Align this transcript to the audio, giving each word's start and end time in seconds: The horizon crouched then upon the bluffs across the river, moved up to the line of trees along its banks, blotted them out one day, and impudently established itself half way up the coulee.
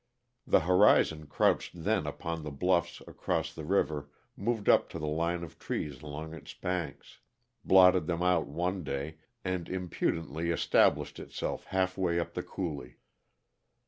The 0.47 0.61
horizon 0.61 1.27
crouched 1.27 1.83
then 1.83 2.07
upon 2.07 2.41
the 2.41 2.49
bluffs 2.49 3.03
across 3.05 3.53
the 3.53 3.63
river, 3.65 4.09
moved 4.35 4.67
up 4.67 4.89
to 4.89 4.97
the 4.97 5.05
line 5.05 5.43
of 5.43 5.59
trees 5.59 6.01
along 6.01 6.33
its 6.33 6.55
banks, 6.55 7.19
blotted 7.63 8.07
them 8.07 8.23
out 8.23 8.47
one 8.47 8.83
day, 8.83 9.17
and 9.45 9.69
impudently 9.69 10.49
established 10.49 11.19
itself 11.19 11.65
half 11.65 11.99
way 11.99 12.19
up 12.19 12.33
the 12.33 12.41
coulee. 12.41 12.95